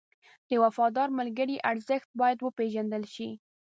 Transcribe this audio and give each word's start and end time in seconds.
د 0.49 0.51
وفادار 0.63 1.09
ملګري 1.19 1.55
ارزښت 1.71 2.09
باید 2.19 2.37
وپېژندل 2.41 3.03
شي. 3.13 3.29